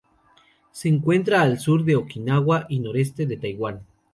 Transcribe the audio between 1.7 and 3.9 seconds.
de Okinawa y noreste de Taiwán.